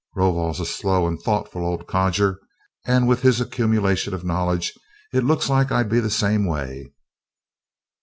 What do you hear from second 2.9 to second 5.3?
with his accumulation of knowledge it